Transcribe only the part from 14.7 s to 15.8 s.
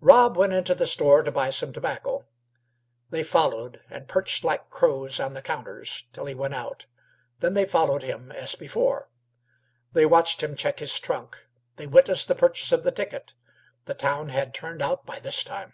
out by this time.